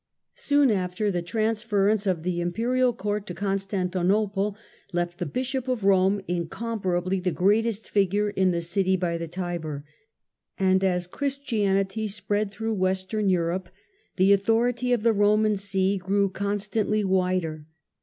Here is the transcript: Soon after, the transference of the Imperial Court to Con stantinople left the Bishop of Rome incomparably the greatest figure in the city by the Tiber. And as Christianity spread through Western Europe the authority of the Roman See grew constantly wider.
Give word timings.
Soon 0.33 0.71
after, 0.71 1.11
the 1.11 1.21
transference 1.21 2.07
of 2.07 2.23
the 2.23 2.41
Imperial 2.41 2.91
Court 2.91 3.27
to 3.27 3.35
Con 3.35 3.59
stantinople 3.59 4.55
left 4.93 5.19
the 5.19 5.27
Bishop 5.27 5.67
of 5.67 5.83
Rome 5.83 6.21
incomparably 6.27 7.19
the 7.19 7.29
greatest 7.31 7.87
figure 7.87 8.31
in 8.31 8.49
the 8.49 8.63
city 8.63 8.97
by 8.97 9.19
the 9.19 9.27
Tiber. 9.27 9.85
And 10.57 10.83
as 10.83 11.05
Christianity 11.05 12.07
spread 12.07 12.49
through 12.49 12.73
Western 12.73 13.29
Europe 13.29 13.69
the 14.15 14.33
authority 14.33 14.91
of 14.91 15.03
the 15.03 15.13
Roman 15.13 15.55
See 15.55 15.97
grew 15.99 16.31
constantly 16.31 17.03
wider. 17.03 17.67